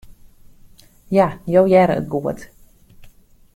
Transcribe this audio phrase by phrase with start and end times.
[1.17, 2.43] Ja, jo hearre it goed.